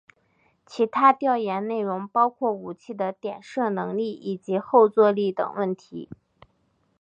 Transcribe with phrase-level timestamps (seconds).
[0.65, 6.09] 其他调研内容包括武器的点射能力以及后座力等问题。